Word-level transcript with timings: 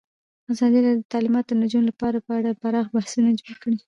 ازادي 0.51 0.79
راډیو 0.85 1.01
د 1.05 1.09
تعلیمات 1.13 1.45
د 1.47 1.51
نجونو 1.61 1.87
لپاره 1.91 2.17
په 2.25 2.31
اړه 2.37 2.59
پراخ 2.61 2.85
بحثونه 2.95 3.29
جوړ 3.39 3.55
کړي. 3.63 3.77